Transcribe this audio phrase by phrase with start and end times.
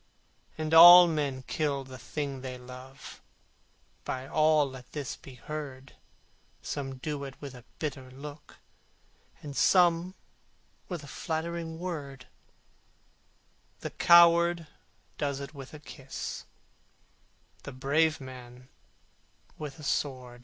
[0.57, 3.21] And all men kill the thing they love,
[4.03, 5.93] By all let this be heard,
[6.63, 8.57] Some do it with a bitter look,
[9.51, 10.15] Some
[10.89, 12.25] with a flattering word,
[13.81, 14.65] The coward
[15.19, 16.45] does it with a kiss,
[17.61, 18.69] The brave man
[19.59, 20.39] with a sword!